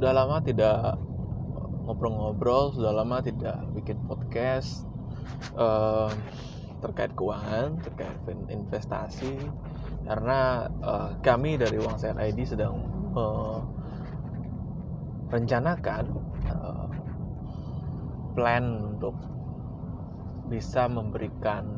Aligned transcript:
sudah 0.00 0.16
lama 0.16 0.40
tidak 0.40 0.96
ngobrol-ngobrol, 1.84 2.72
sudah 2.72 2.88
lama 2.88 3.20
tidak 3.20 3.60
bikin 3.76 4.00
podcast 4.08 4.88
uh, 5.60 6.08
terkait 6.80 7.12
keuangan, 7.12 7.76
terkait 7.84 8.16
investasi, 8.48 9.36
karena 10.08 10.72
uh, 10.80 11.12
kami 11.20 11.60
dari 11.60 11.76
Uang 11.76 12.00
Sehat 12.00 12.16
ID 12.16 12.48
sedang 12.48 12.80
merencanakan 15.28 16.04
uh, 16.48 16.88
plan 18.32 18.96
untuk 18.96 19.20
bisa 20.48 20.88
memberikan 20.88 21.76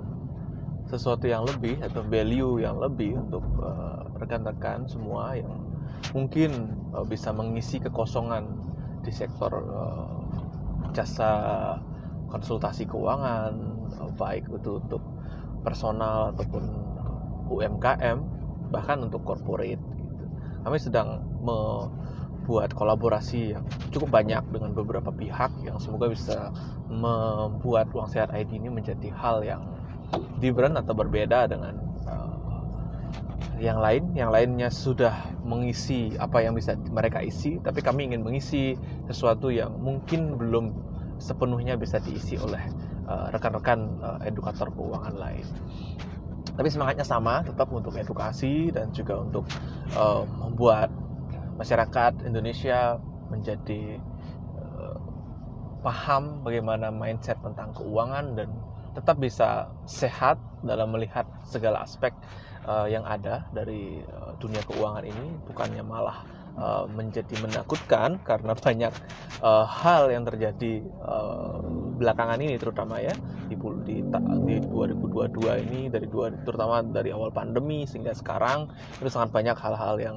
sesuatu 0.86 1.26
yang 1.26 1.42
lebih 1.42 1.74
atau 1.82 2.06
value 2.06 2.62
yang 2.62 2.78
lebih 2.78 3.18
untuk 3.18 3.42
rekan-rekan 4.14 4.86
uh, 4.86 4.90
semua 4.94 5.34
yang 5.34 5.61
mungkin 6.10 6.74
uh, 6.90 7.06
bisa 7.06 7.30
mengisi 7.30 7.78
kekosongan 7.78 8.44
di 9.06 9.14
sektor 9.14 9.50
uh, 9.54 10.18
jasa 10.90 11.30
konsultasi 12.26 12.90
keuangan 12.90 13.54
uh, 14.02 14.10
baik 14.18 14.50
itu 14.50 14.82
untuk 14.82 15.02
personal 15.62 16.34
ataupun 16.34 16.64
UMKM 17.46 18.18
bahkan 18.74 18.98
untuk 19.04 19.22
corporate 19.22 19.78
gitu. 19.78 20.24
Kami 20.64 20.78
sedang 20.80 21.22
membuat 21.44 22.74
kolaborasi 22.74 23.54
yang 23.54 23.64
cukup 23.92 24.10
banyak 24.10 24.42
dengan 24.50 24.72
beberapa 24.72 25.12
pihak 25.12 25.52
yang 25.62 25.76
semoga 25.76 26.08
bisa 26.08 26.50
membuat 26.88 27.92
Uang 27.92 28.08
Sehat 28.08 28.32
ID 28.32 28.58
ini 28.58 28.72
menjadi 28.72 29.12
hal 29.12 29.44
yang 29.44 29.62
different 30.40 30.80
atau 30.80 30.96
berbeda 30.96 31.46
dengan 31.46 31.91
yang 33.62 33.78
lain. 33.78 34.02
Yang 34.18 34.30
lainnya 34.34 34.68
sudah 34.68 35.14
mengisi 35.46 36.12
apa 36.18 36.42
yang 36.42 36.58
bisa 36.58 36.74
mereka 36.90 37.22
isi, 37.22 37.62
tapi 37.62 37.78
kami 37.80 38.10
ingin 38.10 38.26
mengisi 38.26 38.74
sesuatu 39.06 39.48
yang 39.54 39.78
mungkin 39.78 40.34
belum 40.36 40.74
sepenuhnya 41.22 41.78
bisa 41.78 42.02
diisi 42.02 42.34
oleh 42.34 42.60
uh, 43.06 43.30
rekan-rekan 43.30 44.02
uh, 44.02 44.18
edukator 44.26 44.74
keuangan 44.74 45.14
lain. 45.14 45.46
Tapi 46.52 46.68
semangatnya 46.68 47.06
sama, 47.06 47.46
tetap 47.46 47.70
untuk 47.70 47.94
edukasi 47.94 48.74
dan 48.74 48.90
juga 48.90 49.22
untuk 49.22 49.46
uh, 49.94 50.26
membuat 50.42 50.90
masyarakat 51.56 52.26
Indonesia 52.26 52.98
menjadi 53.30 54.02
uh, 54.58 54.98
paham 55.80 56.42
bagaimana 56.42 56.90
mindset 56.90 57.38
tentang 57.40 57.72
keuangan 57.72 58.34
dan 58.36 58.50
tetap 58.92 59.16
bisa 59.16 59.72
sehat 59.88 60.36
dalam 60.60 60.92
melihat 60.92 61.24
segala 61.48 61.86
aspek 61.86 62.12
uh, 62.66 62.86
yang 62.86 63.02
ada 63.06 63.46
dari 63.50 64.02
uh, 64.02 64.34
dunia 64.38 64.62
keuangan 64.66 65.04
ini 65.06 65.26
bukannya 65.46 65.82
malah 65.82 66.24
uh, 66.56 66.84
menjadi 66.88 67.32
menakutkan 67.40 68.20
karena 68.22 68.52
banyak 68.56 68.92
uh, 69.40 69.66
hal 69.66 70.12
yang 70.12 70.24
terjadi 70.26 70.84
uh, 71.02 71.62
belakangan 71.96 72.38
ini 72.42 72.58
terutama 72.58 72.98
ya 72.98 73.14
di, 73.48 73.54
di, 73.86 74.02
di 74.48 74.56
2022 74.60 75.64
ini 75.68 75.80
dari 75.88 76.06
dua 76.08 76.32
terutama 76.42 76.82
dari 76.82 77.14
awal 77.14 77.30
pandemi 77.30 77.86
sehingga 77.86 78.12
sekarang 78.16 78.70
itu 78.98 79.08
sangat 79.08 79.30
banyak 79.30 79.56
hal-hal 79.58 79.96
yang 80.00 80.16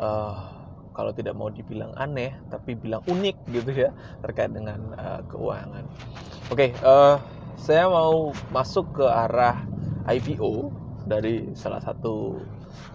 uh, 0.00 0.58
kalau 0.90 1.14
tidak 1.14 1.38
mau 1.38 1.48
dibilang 1.48 1.94
aneh 1.96 2.34
tapi 2.50 2.74
bilang 2.74 3.00
unik 3.06 3.36
gitu 3.54 3.70
ya 3.88 3.90
terkait 4.26 4.50
dengan 4.50 4.90
uh, 4.98 5.22
keuangan. 5.30 5.86
Oke, 6.50 6.74
okay, 6.74 6.82
uh, 6.82 7.22
saya 7.54 7.86
mau 7.86 8.34
masuk 8.50 9.00
ke 9.00 9.06
arah 9.06 9.62
IPO 10.10 10.79
dari 11.06 11.52
salah 11.56 11.80
satu 11.80 12.40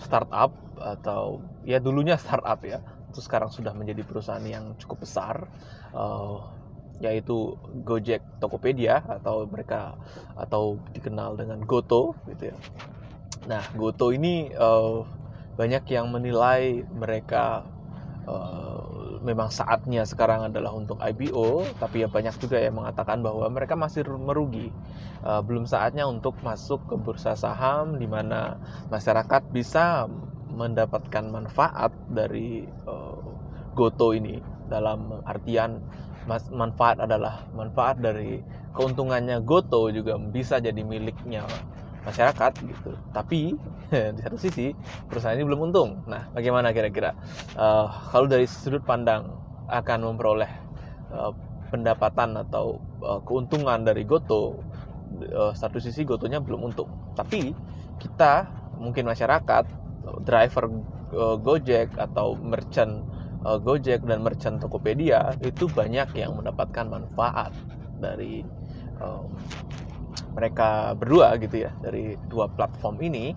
startup 0.01 0.53
atau 0.77 1.41
ya 1.63 1.81
dulunya 1.81 2.19
startup 2.19 2.59
ya 2.61 2.83
itu 3.09 3.23
sekarang 3.23 3.47
sudah 3.47 3.71
menjadi 3.71 4.03
perusahaan 4.03 4.43
yang 4.43 4.75
cukup 4.75 5.07
besar 5.07 5.47
uh, 5.95 6.51
yaitu 6.99 7.55
Gojek 7.83 8.23
Tokopedia 8.43 8.99
atau 9.03 9.47
mereka 9.47 9.95
atau 10.35 10.79
dikenal 10.91 11.39
dengan 11.39 11.63
Goto 11.63 12.15
gitu 12.27 12.51
ya. 12.51 12.57
Nah 13.47 13.63
Goto 13.75 14.11
ini 14.11 14.51
uh, 14.51 15.03
banyak 15.55 15.87
yang 15.91 16.11
menilai 16.11 16.83
mereka 16.91 17.63
uh, 18.27 18.74
memang 19.25 19.49
saatnya 19.49 20.05
sekarang 20.05 20.45
adalah 20.47 20.71
untuk 20.71 21.01
IPO, 21.01 21.81
tapi 21.81 22.05
ya 22.05 22.07
banyak 22.07 22.37
juga 22.37 22.61
yang 22.61 22.77
mengatakan 22.77 23.25
bahwa 23.25 23.49
mereka 23.49 23.73
masih 23.73 24.05
merugi. 24.05 24.69
Uh, 25.25 25.41
belum 25.41 25.65
saatnya 25.65 26.05
untuk 26.05 26.37
masuk 26.45 26.85
ke 26.85 26.95
bursa 27.01 27.33
saham 27.33 27.97
di 27.97 28.05
mana 28.05 28.61
masyarakat 28.93 29.49
bisa 29.49 30.05
mendapatkan 30.53 31.25
manfaat 31.25 31.89
dari 32.07 32.63
uh, 32.85 33.19
Goto 33.73 34.13
ini 34.13 34.39
dalam 34.69 35.19
artian 35.25 35.81
manfaat 36.53 37.01
adalah 37.01 37.45
manfaat 37.53 37.99
dari 37.99 38.39
keuntungannya 38.73 39.41
Goto 39.41 39.89
juga 39.89 40.15
bisa 40.17 40.61
jadi 40.61 40.79
miliknya 40.81 41.45
masyarakat 42.05 42.51
gitu. 42.61 42.91
Tapi 43.11 43.57
di 44.15 44.21
satu 44.21 44.37
sisi 44.37 44.71
perusahaan 45.09 45.35
ini 45.35 45.43
belum 45.43 45.71
untung. 45.71 46.05
Nah, 46.05 46.29
bagaimana 46.31 46.71
kira-kira 46.71 47.17
uh, 47.57 47.89
kalau 48.13 48.29
dari 48.29 48.45
sudut 48.45 48.85
pandang 48.85 49.25
akan 49.67 50.13
memperoleh 50.13 50.49
uh, 51.09 51.33
pendapatan 51.73 52.37
atau 52.45 52.77
uh, 53.01 53.19
keuntungan 53.25 53.81
dari 53.81 54.05
Goto, 54.05 54.61
uh, 55.33 55.51
satu 55.51 55.81
sisi 55.81 56.05
Gotonya 56.05 56.37
belum 56.39 56.71
untung. 56.71 56.89
Tapi 57.17 57.51
kita 57.97 58.45
mungkin 58.77 59.09
masyarakat 59.09 59.65
driver 60.21 60.69
uh, 61.17 61.37
Gojek 61.41 61.97
atau 61.97 62.37
merchant 62.37 63.01
uh, 63.41 63.57
Gojek 63.57 64.05
dan 64.05 64.21
merchant 64.21 64.61
Tokopedia 64.61 65.33
itu 65.41 65.65
banyak 65.65 66.13
yang 66.13 66.37
mendapatkan 66.37 66.85
manfaat 66.85 67.51
dari 67.97 68.45
mereka 70.35 70.93
berdua 70.99 71.35
gitu 71.39 71.67
ya 71.67 71.71
dari 71.79 72.19
dua 72.27 72.51
platform 72.51 72.99
ini 73.03 73.35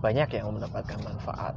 banyak 0.00 0.38
yang 0.38 0.52
mendapatkan 0.54 0.98
manfaat. 1.02 1.54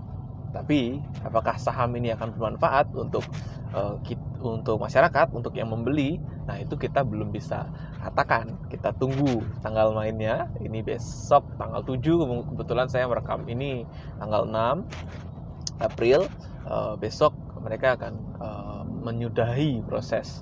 Tapi 0.49 0.97
apakah 1.21 1.61
saham 1.61 1.93
ini 1.93 2.09
akan 2.09 2.33
bermanfaat 2.33 2.89
untuk 2.97 3.21
uh, 3.69 4.01
untuk 4.41 4.81
masyarakat, 4.81 5.29
untuk 5.29 5.53
yang 5.53 5.69
membeli? 5.69 6.17
Nah, 6.49 6.57
itu 6.57 6.73
kita 6.73 7.05
belum 7.05 7.29
bisa 7.29 7.69
katakan. 8.01 8.57
Kita 8.65 8.97
tunggu 8.97 9.45
tanggal 9.61 9.93
mainnya. 9.93 10.49
Ini 10.57 10.81
besok 10.81 11.45
tanggal 11.61 11.85
7 11.85 12.01
kebetulan 12.49 12.89
saya 12.89 13.05
merekam 13.05 13.45
ini 13.45 13.85
tanggal 14.17 14.49
6 14.49 15.85
April. 15.85 16.25
Uh, 16.65 16.97
besok 16.97 17.37
mereka 17.61 17.93
akan 17.93 18.13
uh, 18.41 18.81
menyudahi 19.05 19.85
proses 19.85 20.41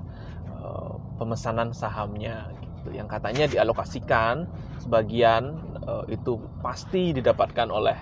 pemesanan 1.18 1.72
sahamnya 1.72 2.52
gitu 2.88 2.96
yang 2.96 3.12
katanya 3.12 3.52
dialokasikan 3.52 4.48
sebagian 4.80 5.60
uh, 5.84 6.08
itu 6.08 6.40
pasti 6.64 7.12
didapatkan 7.12 7.68
oleh 7.68 7.98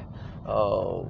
uh, 0.46 1.02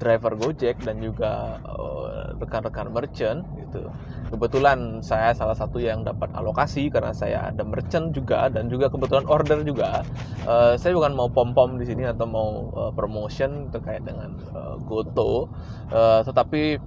driver 0.00 0.34
Gojek 0.34 0.82
dan 0.82 0.98
juga 0.98 1.60
uh, 1.62 2.32
rekan-rekan 2.40 2.90
merchant 2.90 3.44
gitu. 3.60 3.86
Kebetulan 4.32 5.04
saya 5.04 5.36
salah 5.36 5.52
satu 5.52 5.76
yang 5.76 6.02
dapat 6.08 6.32
alokasi 6.32 6.88
karena 6.88 7.12
saya 7.12 7.52
ada 7.52 7.62
merchant 7.62 8.16
juga 8.16 8.48
dan 8.48 8.72
juga 8.72 8.88
kebetulan 8.88 9.28
order 9.28 9.60
juga. 9.62 10.02
Uh, 10.48 10.74
saya 10.80 10.96
bukan 10.96 11.12
mau 11.12 11.28
pom-pom 11.28 11.76
di 11.76 11.84
sini 11.84 12.08
atau 12.08 12.24
mau 12.24 12.72
uh, 12.72 12.90
promotion 12.96 13.68
terkait 13.70 14.02
dengan 14.02 14.32
uh, 14.56 14.80
Goto, 14.88 15.52
uh, 15.92 16.24
tetapi 16.24 16.80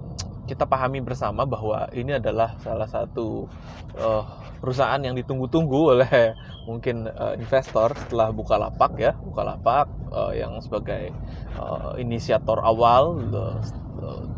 kita 0.46 0.64
pahami 0.64 1.02
bersama 1.02 1.42
bahwa 1.44 1.90
ini 1.92 2.16
adalah 2.16 2.54
salah 2.62 2.86
satu 2.86 3.50
uh, 3.98 4.24
perusahaan 4.62 4.98
yang 5.02 5.18
ditunggu-tunggu 5.18 5.80
oleh 5.98 6.32
mungkin 6.64 7.06
uh, 7.10 7.34
investor 7.36 7.92
setelah 7.94 8.30
Bukalapak 8.30 8.96
ya. 8.96 9.12
Bukalapak 9.18 9.90
uh, 10.14 10.32
yang 10.32 10.58
sebagai 10.62 11.12
uh, 11.58 11.98
inisiator 11.98 12.62
awal 12.62 13.18
uh, 13.34 13.60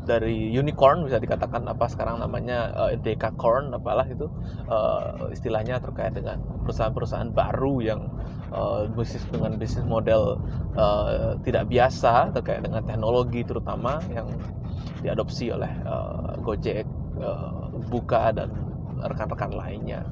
dari 0.08 0.48
unicorn 0.56 1.04
bisa 1.04 1.20
dikatakan 1.20 1.68
apa 1.68 1.84
sekarang 1.92 2.24
namanya 2.24 2.72
uh, 2.72 2.92
dekacorn 2.96 3.76
apalah 3.76 4.08
itu 4.08 4.24
uh, 4.70 5.28
istilahnya 5.28 5.82
terkait 5.84 6.16
dengan 6.16 6.40
perusahaan-perusahaan 6.64 7.36
baru 7.36 7.84
yang 7.84 8.00
uh, 8.48 8.88
bisnis 8.96 9.24
dengan 9.28 9.60
bisnis 9.60 9.84
model 9.84 10.40
uh, 10.78 11.36
tidak 11.44 11.68
biasa 11.68 12.32
terkait 12.32 12.64
dengan 12.64 12.80
teknologi 12.88 13.44
terutama 13.44 14.00
yang 14.08 14.32
diadopsi 15.02 15.52
oleh 15.54 15.70
uh, 15.86 16.34
Gojek, 16.42 16.84
uh, 17.22 17.70
Buka 17.88 18.34
dan 18.34 18.50
rekan-rekan 19.02 19.54
lainnya. 19.54 20.02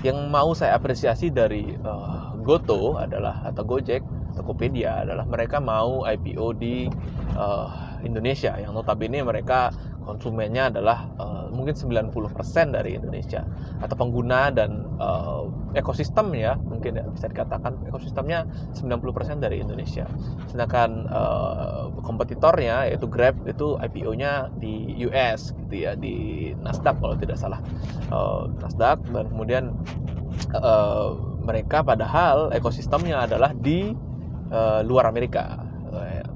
Yang 0.00 0.18
mau 0.32 0.50
saya 0.56 0.74
apresiasi 0.74 1.28
dari 1.28 1.76
uh, 1.84 2.32
Goto 2.40 2.96
adalah 2.96 3.44
atau 3.44 3.62
Gojek, 3.62 4.00
Tokopedia 4.34 5.04
adalah 5.04 5.28
mereka 5.28 5.60
mau 5.60 6.08
IPO 6.08 6.46
di 6.56 6.88
uh, 7.36 7.68
Indonesia 8.00 8.56
yang 8.56 8.72
notabene 8.72 9.20
mereka 9.20 9.68
konsumennya 10.04 10.72
adalah 10.72 11.08
uh, 11.20 11.46
mungkin 11.52 11.76
90% 11.76 12.12
dari 12.74 12.96
Indonesia. 12.96 13.44
Atau 13.80 13.96
pengguna 13.96 14.50
dan 14.50 14.84
uh, 14.98 15.48
ekosistem 15.76 16.34
ya 16.34 16.58
mungkin 16.58 16.98
ya 16.98 17.04
bisa 17.06 17.30
dikatakan 17.30 17.78
ekosistemnya 17.86 18.48
90% 18.74 19.44
dari 19.44 19.62
Indonesia. 19.62 20.08
Sedangkan 20.50 21.06
uh, 21.08 21.94
kompetitornya 22.02 22.90
yaitu 22.90 23.06
Grab 23.06 23.38
itu 23.46 23.78
IPO-nya 23.78 24.50
di 24.58 25.04
US 25.08 25.52
gitu 25.66 25.74
ya 25.88 25.92
di 25.94 26.50
Nasdaq 26.58 26.98
kalau 26.98 27.16
tidak 27.16 27.38
salah. 27.38 27.60
Uh, 28.10 28.50
Nasdaq 28.60 29.04
dan 29.14 29.30
kemudian 29.30 29.64
uh, 30.56 31.14
mereka 31.40 31.80
padahal 31.80 32.52
ekosistemnya 32.52 33.24
adalah 33.24 33.54
di 33.56 33.92
uh, 34.52 34.80
luar 34.84 35.08
Amerika 35.08 35.69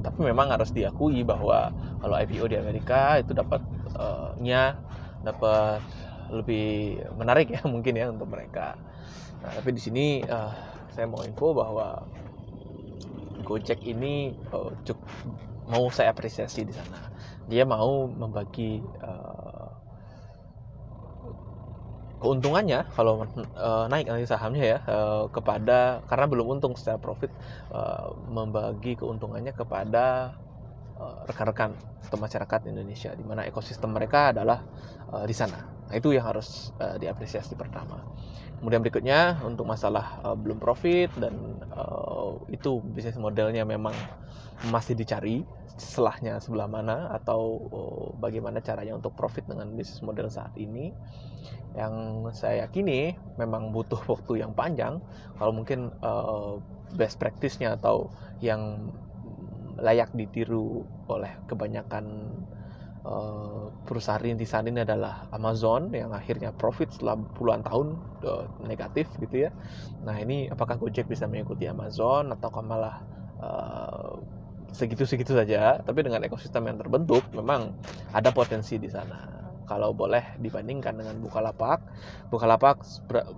tapi 0.05 0.21
memang 0.21 0.53
harus 0.53 0.69
diakui 0.71 1.25
bahwa 1.25 1.73
kalau 2.05 2.15
IPO 2.21 2.53
di 2.53 2.57
Amerika 2.61 3.17
itu 3.17 3.33
dapatnya 3.33 4.77
uh, 4.77 5.25
dapat 5.25 5.81
lebih 6.29 7.01
menarik 7.17 7.49
ya 7.57 7.65
mungkin 7.73 7.97
ya 7.97 8.13
untuk 8.13 8.29
mereka. 8.29 8.77
Nah, 9.41 9.51
tapi 9.57 9.73
di 9.73 9.81
sini 9.81 10.07
uh, 10.25 10.53
saya 10.93 11.09
mau 11.09 11.25
info 11.25 11.57
bahwa 11.57 12.05
Gojek 13.45 13.85
ini 13.85 14.33
uh, 14.57 14.73
cukup 14.89 15.05
mau 15.69 15.89
saya 15.93 16.13
apresiasi 16.13 16.65
di 16.65 16.73
sana. 16.73 17.13
Dia 17.45 17.69
mau 17.69 18.09
membagi 18.09 18.81
uh, 19.05 19.54
keuntungannya 22.25 22.89
kalau 22.97 23.29
uh, 23.29 23.85
naik 23.93 24.09
nanti 24.09 24.25
sahamnya 24.25 24.65
ya 24.65 24.79
uh, 24.89 25.29
kepada 25.29 26.01
karena 26.09 26.25
belum 26.25 26.57
untung 26.57 26.73
secara 26.73 26.97
profit 26.97 27.29
uh, 27.69 28.17
membagi 28.33 28.97
keuntungannya 28.97 29.53
kepada 29.53 30.33
rekan-rekan 31.27 31.75
atau 32.07 32.17
masyarakat 32.23 32.71
Indonesia 32.71 33.11
di 33.19 33.27
mana 33.27 33.43
ekosistem 33.45 33.91
mereka 33.91 34.31
adalah 34.31 34.63
di 35.27 35.35
sana. 35.35 35.84
Nah, 35.89 35.95
itu 36.01 36.17
yang 36.17 36.25
harus 36.25 36.73
uh, 36.81 36.97
diapresiasi 36.97 37.55
pertama. 37.55 38.01
Kemudian 38.59 38.81
berikutnya 38.81 39.45
untuk 39.45 39.69
masalah 39.69 40.25
uh, 40.25 40.37
belum 40.39 40.57
profit 40.57 41.13
dan 41.21 41.61
uh, 41.77 42.41
itu 42.49 42.81
bisnis 42.81 43.21
modelnya 43.21 43.67
memang 43.69 43.93
masih 44.73 44.97
dicari 44.97 45.45
selahnya 45.75 46.39
sebelah 46.39 46.71
mana 46.71 47.11
atau 47.13 47.43
uh, 47.69 48.07
bagaimana 48.23 48.63
caranya 48.63 48.95
untuk 48.95 49.13
profit 49.19 49.45
dengan 49.45 49.75
bisnis 49.75 50.01
model 50.01 50.31
saat 50.31 50.55
ini 50.55 50.95
yang 51.75 52.25
saya 52.31 52.65
yakini 52.65 53.19
memang 53.37 53.75
butuh 53.75 53.99
waktu 54.13 54.41
yang 54.41 54.55
panjang 54.55 55.03
kalau 55.37 55.53
mungkin 55.53 55.91
uh, 56.01 56.63
best 56.95 57.19
practice-nya 57.19 57.75
atau 57.75 58.15
yang 58.39 58.95
layak 59.83 60.15
ditiru 60.15 60.87
oleh 61.11 61.35
kebanyakan 61.51 62.31
uh, 63.05 63.71
perusahaan 63.85 64.21
rintisan 64.21 64.67
ini 64.67 64.83
adalah 64.83 65.29
Amazon 65.31 65.93
yang 65.93 66.11
akhirnya 66.11 66.51
profit 66.57 66.91
setelah 66.91 67.21
puluhan 67.37 67.63
tahun 67.63 67.97
uh, 68.25 68.45
negatif 68.65 69.07
gitu 69.21 69.49
ya. 69.49 69.51
Nah 70.03 70.17
ini 70.19 70.49
apakah 70.51 70.81
Gojek 70.81 71.07
bisa 71.07 71.29
mengikuti 71.29 71.69
Amazon 71.69 72.33
atau 72.33 72.51
malah 72.65 73.05
uh, 73.39 74.19
segitu-segitu 74.73 75.37
saja? 75.37 75.79
Tapi 75.85 76.01
dengan 76.03 76.25
ekosistem 76.25 76.67
yang 76.67 76.81
terbentuk 76.81 77.23
memang 77.37 77.77
ada 78.11 78.33
potensi 78.35 78.81
di 78.81 78.91
sana 78.91 79.35
kalau 79.65 79.97
boleh 79.97 80.37
dibandingkan 80.41 80.93
dengan 81.01 81.17
Bukalapak. 81.25 81.81
Bukalapak 82.29 82.85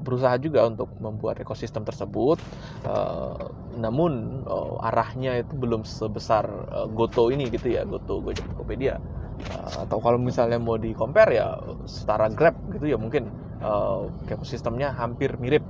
berusaha 0.03 0.35
juga 0.43 0.67
untuk 0.67 0.91
membuat 0.99 1.39
ekosistem 1.39 1.87
tersebut, 1.87 2.43
uh, 2.87 3.47
namun 3.79 4.43
uh, 4.47 4.87
arahnya 4.91 5.47
itu 5.47 5.55
belum 5.55 5.87
sebesar 5.87 6.45
uh, 6.71 6.87
Goto 6.91 7.31
ini 7.31 7.47
gitu 7.49 7.71
ya, 7.71 7.87
Goto 7.87 8.19
Gojek 8.19 8.47
Tokopedia. 8.55 8.99
Uh, 9.37 9.85
atau 9.85 10.01
kalau 10.01 10.17
misalnya 10.17 10.57
mau 10.57 10.81
di 10.81 10.97
compare 10.97 11.37
ya 11.37 11.61
setara 11.85 12.33
Grab 12.33 12.57
gitu 12.73 12.89
ya 12.89 12.97
mungkin 12.97 13.29
uh, 13.61 14.09
ekosistemnya 14.33 14.97
hampir 14.97 15.37
mirip. 15.37 15.63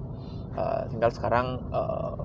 Uh, 0.56 0.88
tinggal 0.88 1.12
sekarang 1.12 1.60
uh, 1.74 2.16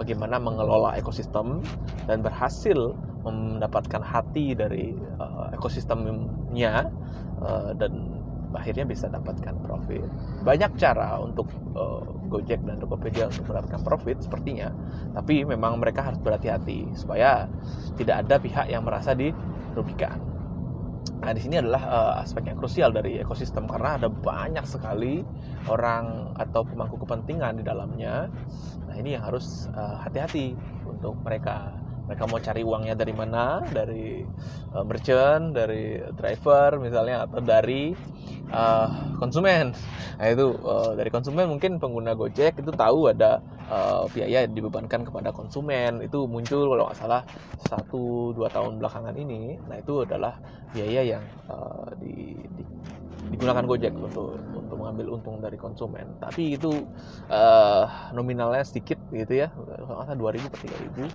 bagaimana 0.00 0.40
mengelola 0.40 0.96
ekosistem 0.96 1.60
dan 2.08 2.24
berhasil 2.24 2.96
mendapatkan 3.26 4.00
hati 4.00 4.54
dari 4.54 4.94
uh, 5.18 5.52
ekosistemnya 5.52 6.88
uh, 7.42 7.74
dan 7.74 8.16
akhirnya 8.56 8.88
bisa 8.88 9.12
dapatkan 9.12 9.52
profit. 9.60 10.08
Banyak 10.40 10.80
cara 10.80 11.20
untuk 11.20 11.50
uh, 11.76 12.00
Gojek 12.32 12.64
dan 12.64 12.80
Tokopedia 12.80 13.28
untuk 13.28 13.52
mendapatkan 13.52 13.80
profit 13.84 14.16
sepertinya, 14.24 14.72
tapi 15.12 15.44
memang 15.44 15.76
mereka 15.76 16.08
harus 16.08 16.18
berhati-hati 16.24 16.96
supaya 16.96 17.50
tidak 18.00 18.24
ada 18.24 18.40
pihak 18.40 18.66
yang 18.72 18.82
merasa 18.82 19.12
dirugikan. 19.12 20.25
Nah, 21.26 21.34
di 21.34 21.42
sini 21.42 21.58
adalah 21.58 21.82
uh, 21.90 22.22
aspek 22.22 22.46
yang 22.46 22.54
krusial 22.54 22.94
dari 22.94 23.18
ekosistem 23.18 23.66
karena 23.66 23.98
ada 23.98 24.06
banyak 24.06 24.62
sekali 24.62 25.26
orang 25.66 26.30
atau 26.38 26.62
pemangku 26.62 27.02
kepentingan 27.02 27.58
di 27.58 27.64
dalamnya. 27.66 28.30
Nah, 28.86 28.94
ini 28.94 29.18
yang 29.18 29.26
harus 29.26 29.66
hati-hati 29.74 30.54
uh, 30.54 30.94
untuk 30.94 31.18
mereka 31.26 31.74
mereka 32.06 32.24
mau 32.30 32.38
cari 32.38 32.62
uangnya 32.62 32.94
dari 32.94 33.14
mana? 33.14 33.60
Dari 33.66 34.22
uh, 34.72 34.84
merchant 34.86 35.52
dari 35.52 35.98
driver 36.14 36.78
misalnya 36.78 37.26
atau 37.26 37.42
dari 37.42 37.90
uh, 38.54 38.88
konsumen. 39.18 39.74
Nah 40.16 40.26
itu 40.30 40.46
uh, 40.62 40.94
dari 40.94 41.10
konsumen 41.10 41.50
mungkin 41.50 41.82
pengguna 41.82 42.14
Gojek 42.14 42.62
itu 42.62 42.72
tahu 42.72 43.10
ada 43.10 43.42
uh, 43.68 44.06
biaya 44.10 44.46
yang 44.46 44.54
dibebankan 44.54 45.02
kepada 45.02 45.34
konsumen. 45.34 46.00
Itu 46.00 46.30
muncul 46.30 46.70
kalau 46.70 46.86
nggak 46.88 46.98
salah 46.98 47.22
satu 47.66 48.32
dua 48.32 48.48
tahun 48.48 48.78
belakangan 48.78 49.14
ini. 49.18 49.58
Nah 49.66 49.76
itu 49.82 50.06
adalah 50.06 50.38
biaya 50.70 51.02
yang 51.18 51.24
uh, 51.50 51.90
di, 51.98 52.38
di 52.38 52.62
digunakan 53.30 53.64
Gojek 53.66 53.94
untuk 53.96 54.38
untuk 54.54 54.76
mengambil 54.78 55.18
untung 55.18 55.38
dari 55.42 55.58
konsumen. 55.58 56.18
Tapi 56.22 56.58
itu 56.58 56.86
uh, 57.30 57.84
nominalnya 58.14 58.62
sedikit 58.62 58.98
gitu 59.10 59.46
ya, 59.46 59.48
dua 60.14 60.30
ribu 60.34 60.46
per 60.50 60.60
tiga 60.66 60.76
ribu. 60.82 61.06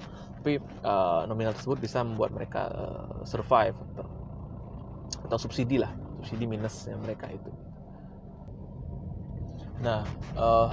Tapi 0.41 0.57
uh, 0.81 1.29
nominal 1.29 1.53
tersebut 1.53 1.77
bisa 1.79 2.01
membuat 2.01 2.33
mereka 2.33 2.65
uh, 2.73 3.21
survive 3.23 3.77
atau, 3.93 4.07
atau 5.29 5.37
subsidi 5.37 5.77
lah, 5.77 5.93
subsidi 6.21 6.49
minusnya 6.49 6.97
mereka 6.97 7.29
itu. 7.29 7.51
Nah, 9.85 10.01
uh, 10.37 10.69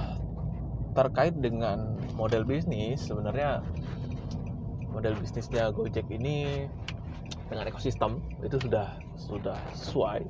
terkait 0.97 1.37
dengan 1.37 2.01
model 2.17 2.43
bisnis 2.43 3.05
sebenarnya 3.05 3.61
model 4.89 5.13
bisnisnya 5.21 5.69
Gojek 5.69 6.09
ini 6.09 6.65
dengan 7.49 7.69
ekosistem 7.69 8.21
itu 8.41 8.57
sudah 8.57 8.97
sudah 9.17 9.57
sesuai 9.77 10.25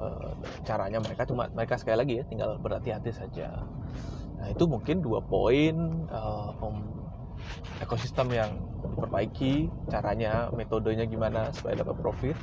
Eh, 0.00 0.32
caranya 0.64 0.96
mereka 0.96 1.28
cuma 1.28 1.52
mereka 1.52 1.76
sekali 1.76 1.96
lagi 2.00 2.14
ya 2.20 2.24
tinggal 2.24 2.56
berhati-hati 2.56 3.12
saja. 3.12 3.68
Nah 4.40 4.48
itu 4.48 4.64
mungkin 4.64 5.04
dua 5.04 5.20
poin 5.20 5.76
uh, 6.08 6.56
um, 6.64 6.88
ekosistem 7.84 8.32
yang 8.32 8.48
diperbaiki 8.80 9.68
caranya 9.92 10.48
metodenya 10.56 11.04
gimana 11.04 11.52
supaya 11.52 11.84
dapat 11.84 12.00
profit 12.00 12.36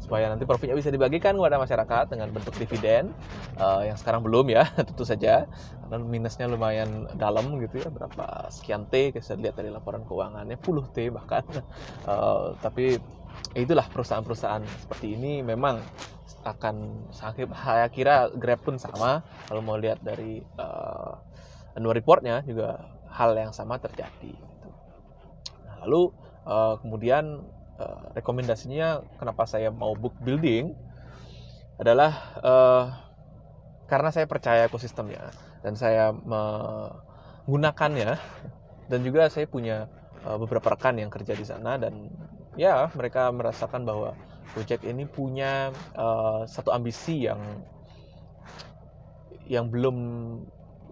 supaya 0.00 0.32
nanti 0.32 0.48
profitnya 0.48 0.72
bisa 0.72 0.88
dibagikan 0.88 1.36
kepada 1.36 1.60
masyarakat 1.60 2.04
dengan 2.16 2.28
bentuk 2.32 2.56
dividen 2.56 3.12
uh, 3.60 3.84
yang 3.84 4.00
sekarang 4.00 4.24
belum 4.24 4.48
ya 4.48 4.64
tentu 4.88 5.04
saja. 5.04 5.44
Karena 5.84 5.96
minusnya 6.00 6.48
lumayan 6.48 7.12
dalam 7.20 7.60
gitu 7.60 7.84
ya 7.84 7.92
berapa 7.92 8.48
sekian 8.48 8.88
T 8.88 9.12
kita 9.12 9.36
lihat 9.36 9.60
dari 9.60 9.68
laporan 9.68 10.08
keuangannya 10.08 10.56
puluh 10.56 10.88
T 10.88 11.12
bahkan. 11.12 11.44
Uh, 12.08 12.56
tapi 12.64 12.96
itulah 13.52 13.84
perusahaan-perusahaan 13.92 14.64
seperti 14.88 15.12
ini 15.16 15.44
memang 15.44 15.80
akan 16.42 17.06
saya 17.14 17.86
kira 17.92 18.32
Grab 18.34 18.66
pun 18.66 18.74
sama 18.78 19.22
kalau 19.46 19.62
mau 19.62 19.78
lihat 19.78 20.02
dari 20.02 20.42
uh, 20.58 21.14
annual 21.78 21.94
reportnya 21.94 22.42
juga 22.42 22.82
hal 23.12 23.36
yang 23.38 23.52
sama 23.54 23.78
terjadi. 23.78 24.34
Gitu. 24.34 24.68
Nah, 25.68 25.74
lalu 25.86 26.10
uh, 26.48 26.74
kemudian 26.82 27.46
uh, 27.78 28.10
rekomendasinya 28.18 29.06
kenapa 29.22 29.46
saya 29.46 29.70
mau 29.70 29.94
book 29.94 30.18
building 30.18 30.74
adalah 31.78 32.12
uh, 32.42 32.90
karena 33.86 34.10
saya 34.10 34.26
percaya 34.26 34.66
ekosistemnya 34.66 35.30
dan 35.62 35.78
saya 35.78 36.10
menggunakannya 36.10 38.18
dan 38.90 39.00
juga 39.04 39.30
saya 39.30 39.46
punya 39.46 39.86
beberapa 40.22 40.78
rekan 40.78 41.02
yang 41.02 41.10
kerja 41.10 41.34
di 41.34 41.42
sana 41.42 41.74
dan 41.76 42.06
ya 42.56 42.92
mereka 42.92 43.32
merasakan 43.32 43.84
bahwa 43.84 44.12
Gojek 44.52 44.84
ini 44.84 45.08
punya 45.08 45.72
uh, 45.96 46.44
satu 46.44 46.76
ambisi 46.76 47.24
yang 47.24 47.40
yang 49.48 49.72
belum 49.72 49.96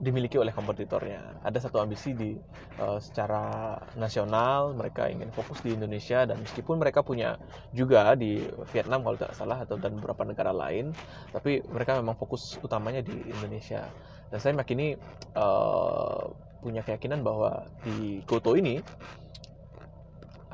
dimiliki 0.01 0.41
oleh 0.41 0.49
kompetitornya. 0.51 1.45
Ada 1.45 1.69
satu 1.69 1.77
ambisi 1.77 2.17
di 2.17 2.33
uh, 2.81 2.97
secara 2.97 3.77
nasional 4.01 4.73
mereka 4.73 5.13
ingin 5.13 5.29
fokus 5.29 5.61
di 5.61 5.77
Indonesia 5.77 6.25
dan 6.25 6.41
meskipun 6.41 6.81
mereka 6.81 7.05
punya 7.05 7.37
juga 7.77 8.17
di 8.17 8.41
Vietnam 8.73 9.05
kalau 9.05 9.21
tidak 9.21 9.37
salah 9.37 9.61
atau 9.61 9.77
dan 9.77 10.01
beberapa 10.01 10.25
negara 10.25 10.57
lain, 10.57 10.97
tapi 11.37 11.61
mereka 11.69 12.01
memang 12.01 12.17
fokus 12.17 12.57
utamanya 12.65 13.05
di 13.05 13.13
Indonesia. 13.29 13.85
Dan 14.33 14.41
saya 14.41 14.57
meyakini 14.57 14.97
uh, 15.37 16.33
punya 16.65 16.81
keyakinan 16.81 17.21
bahwa 17.21 17.69
di 17.85 18.25
Goto 18.25 18.57
ini 18.57 18.81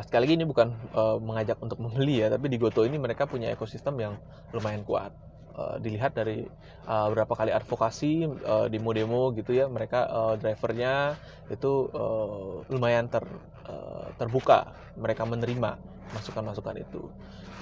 sekali 0.05 0.29
lagi 0.29 0.35
ini 0.37 0.47
bukan 0.49 0.69
uh, 0.93 1.17
mengajak 1.17 1.57
untuk 1.63 1.81
membeli 1.81 2.21
ya 2.21 2.29
tapi 2.29 2.53
di 2.53 2.61
Goto 2.61 2.85
ini 2.85 3.01
mereka 3.01 3.25
punya 3.25 3.49
ekosistem 3.49 3.97
yang 3.97 4.15
lumayan 4.53 4.85
kuat 4.85 5.13
uh, 5.57 5.81
dilihat 5.81 6.13
dari 6.13 6.45
uh, 6.85 7.09
beberapa 7.09 7.33
kali 7.33 7.51
advokasi 7.53 8.29
uh, 8.45 8.67
demo-demo 8.69 9.33
gitu 9.33 9.57
ya 9.57 9.67
mereka 9.73 10.05
uh, 10.09 10.35
drivernya 10.37 11.17
itu 11.49 11.89
uh, 11.97 12.61
lumayan 12.69 13.09
ter 13.09 13.25
uh, 13.65 14.13
terbuka 14.21 14.77
mereka 15.01 15.25
menerima 15.25 15.81
masukan-masukan 16.13 16.77
itu 16.77 17.03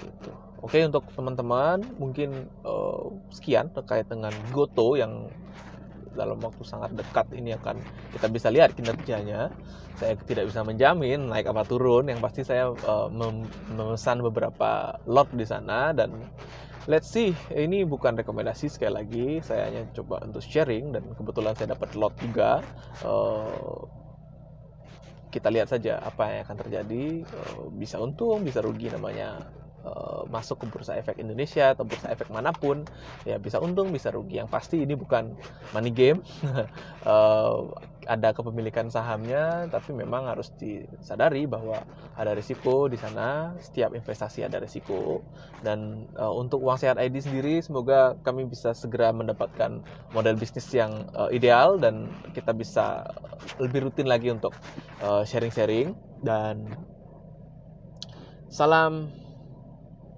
gitu. 0.03 0.31
oke 0.61 0.79
untuk 0.85 1.05
teman-teman 1.15 1.81
mungkin 1.97 2.51
uh, 2.67 3.15
sekian 3.31 3.71
terkait 3.73 4.11
dengan 4.11 4.35
Goto 4.51 4.99
yang 4.99 5.31
dalam 6.15 6.39
waktu 6.41 6.63
sangat 6.63 6.95
dekat 6.95 7.31
ini 7.35 7.55
akan 7.59 7.79
kita 8.15 8.27
bisa 8.31 8.49
lihat 8.49 8.73
kinerjanya. 8.75 9.51
Saya 9.95 10.19
tidak 10.27 10.51
bisa 10.51 10.67
menjamin 10.67 11.31
naik 11.31 11.51
apa 11.51 11.63
turun. 11.67 12.11
Yang 12.11 12.21
pasti 12.23 12.43
saya 12.43 12.71
uh, 12.71 13.11
memesan 13.75 14.23
beberapa 14.23 14.99
lot 15.07 15.31
di 15.31 15.47
sana 15.47 15.95
dan 15.95 16.15
let's 16.91 17.11
see. 17.11 17.35
Ini 17.51 17.87
bukan 17.87 18.19
rekomendasi 18.19 18.71
sekali 18.71 18.95
lagi. 18.95 19.27
Saya 19.43 19.71
hanya 19.71 19.87
coba 19.95 20.23
untuk 20.27 20.43
sharing 20.43 20.95
dan 20.95 21.05
kebetulan 21.15 21.55
saya 21.55 21.75
dapat 21.75 21.95
lot 21.95 22.15
juga. 22.19 22.63
Uh, 23.03 23.87
kita 25.31 25.51
lihat 25.51 25.67
saja 25.67 25.99
apa 25.99 26.31
yang 26.31 26.43
akan 26.47 26.57
terjadi. 26.67 27.05
Uh, 27.27 27.71
bisa 27.75 27.99
untung, 27.99 28.43
bisa 28.43 28.63
rugi 28.63 28.91
namanya 28.91 29.43
Eh, 29.85 30.23
masuk 30.33 30.65
ke 30.65 30.67
bursa 30.73 30.97
efek 30.97 31.21
Indonesia 31.21 31.77
atau 31.77 31.85
bursa 31.85 32.09
efek 32.09 32.33
mana 32.33 32.57
pun 32.57 32.89
ya 33.29 33.37
bisa 33.37 33.61
untung 33.61 33.93
bisa 33.93 34.09
rugi. 34.09 34.41
Yang 34.41 34.49
pasti 34.49 34.81
ini 34.81 34.97
bukan 34.97 35.37
money 35.77 35.93
game. 35.93 36.25
Uh, 37.05 37.69
ada 38.05 38.33
kepemilikan 38.33 38.89
sahamnya 38.89 39.65
tapi 39.69 39.97
memang 39.97 40.29
harus 40.29 40.53
disadari 40.57 41.45
bahwa 41.45 41.85
ada 42.17 42.33
risiko 42.33 42.89
di 42.89 42.97
sana. 42.97 43.53
Setiap 43.61 43.93
investasi 43.93 44.49
ada 44.49 44.57
risiko. 44.57 45.21
Dan 45.61 46.09
uh, 46.17 46.33
untuk 46.33 46.65
uang 46.65 46.81
sehat 46.81 46.97
ID 46.97 47.21
sendiri 47.21 47.61
semoga 47.61 48.17
kami 48.25 48.49
bisa 48.49 48.73
segera 48.73 49.13
mendapatkan 49.13 49.85
model 50.17 50.41
bisnis 50.41 50.65
yang 50.73 51.13
uh, 51.13 51.29
ideal 51.29 51.77
dan 51.77 52.09
kita 52.33 52.57
bisa 52.57 53.05
lebih 53.61 53.93
rutin 53.93 54.09
lagi 54.09 54.33
untuk 54.33 54.57
sharing-sharing. 55.29 55.93
Uh, 55.93 56.25
dan 56.25 56.73
salam 58.49 59.24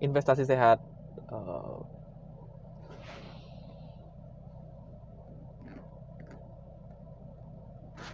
investasi 0.01 0.45
sehat 0.45 0.79
uh, 1.33 1.81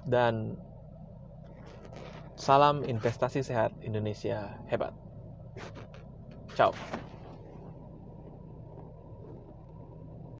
dan 0.06 0.58
salam 2.38 2.82
investasi 2.82 3.42
sehat 3.44 3.70
Indonesia 3.86 4.58
hebat. 4.66 4.90
Ciao. 6.58 6.74